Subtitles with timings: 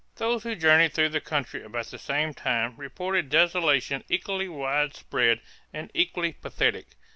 [0.15, 5.91] Those who journeyed through the country about the same time reported desolation equally widespread and
[5.93, 6.87] equally pathetic.